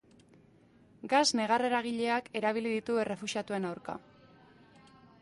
[1.11, 4.01] Gas negar-eragileak erabili ditu errefuxiatuen aurka.